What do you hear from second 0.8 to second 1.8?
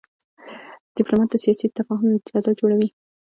ډيپلومات د سیاسي